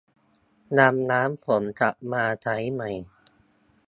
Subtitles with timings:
[0.79, 2.89] นำน้ำฝนกลับมาใช้ใหม่